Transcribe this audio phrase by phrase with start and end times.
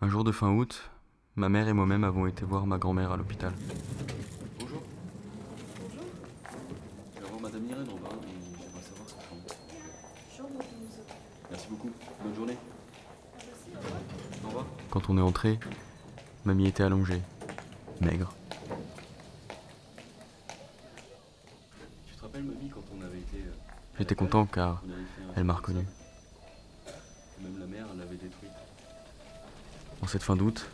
[0.00, 0.90] Un jour de fin août,
[1.36, 3.52] ma mère et moi-même avons été voir ma grand-mère à l'hôpital.
[4.60, 4.82] Bonjour.
[5.80, 6.04] Bonjour.
[7.16, 9.42] Je vais voir Madame Irène en bas et j'aimerais savoir sa chambre.
[10.36, 10.66] Chambre 12.
[11.50, 11.90] Merci beaucoup.
[12.22, 12.56] Bonne journée.
[14.44, 14.66] Au revoir.
[14.90, 15.58] Quand on est entré,
[16.44, 17.22] mamie était allongée,
[18.00, 18.32] maigre.
[22.06, 23.38] Tu te rappelles, mamie, quand on avait été.
[23.38, 23.52] euh,
[23.98, 24.82] J'étais content car
[25.36, 25.86] elle m'a reconnu.
[30.02, 30.66] En cette fin d'août,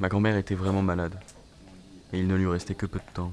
[0.00, 1.18] ma grand-mère était vraiment malade
[2.12, 3.32] et il ne lui restait que peu de temps.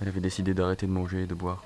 [0.00, 1.64] Elle avait décidé d'arrêter de manger et de boire.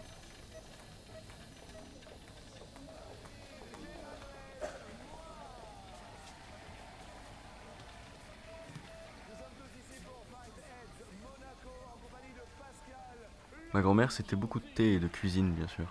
[13.74, 15.86] Ma grand-mère, c'était beaucoup de thé et de cuisine, bien sûr.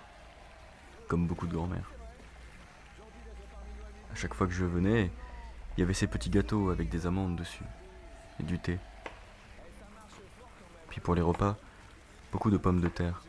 [1.07, 1.96] Comme beaucoup de grand-mères.
[4.11, 5.11] À chaque fois que je venais,
[5.75, 7.63] il y avait ces petits gâteaux avec des amandes dessus.
[8.39, 8.79] Et du thé.
[10.89, 11.55] Puis pour les repas,
[12.31, 13.21] beaucoup de pommes de terre.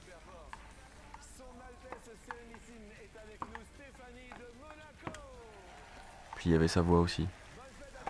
[6.36, 7.26] Puis il y avait sa voix aussi,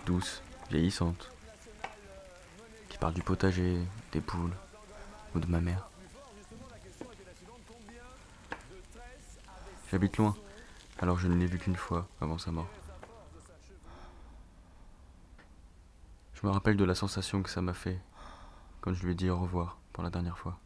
[0.05, 1.33] douce, vieillissante,
[2.89, 3.79] qui parle du potager,
[4.13, 4.55] des poules
[5.35, 5.89] ou de ma mère.
[9.91, 10.37] J'habite loin,
[10.99, 12.69] alors je ne l'ai vue qu'une fois avant sa mort.
[16.35, 18.01] Je me rappelle de la sensation que ça m'a fait
[18.81, 20.59] quand je lui ai dit au revoir pour la dernière fois.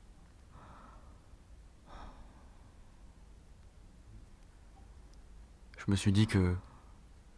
[5.79, 6.55] Je me suis dit que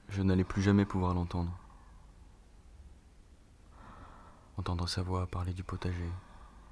[0.08, 1.56] je n'allais plus jamais pouvoir l'entendre.
[4.56, 6.10] Entendre sa voix parler du potager,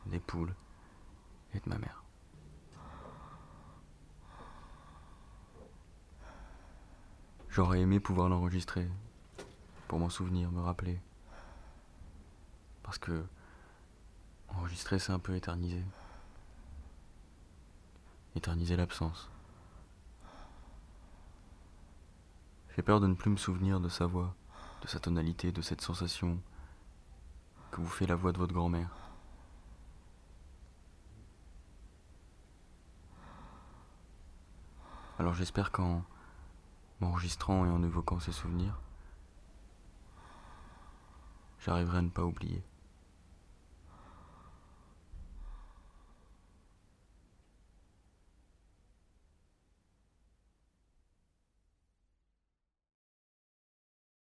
[0.07, 0.55] des poules
[1.55, 2.02] et de ma mère.
[7.53, 8.89] J'aurais aimé pouvoir l'enregistrer
[9.87, 10.99] pour m'en souvenir, me rappeler.
[12.83, 13.27] Parce que
[14.49, 15.85] enregistrer, c'est un peu éterniser.
[18.35, 19.31] Éterniser l'absence.
[22.75, 24.35] J'ai peur de ne plus me souvenir de sa voix,
[24.81, 26.41] de sa tonalité, de cette sensation
[27.71, 28.89] que vous fait la voix de votre grand-mère.
[35.19, 36.03] Alors j'espère qu'en
[37.03, 38.81] m'enregistrant et en évoquant ces souvenirs,
[41.59, 42.63] j'arriverai à ne pas oublier.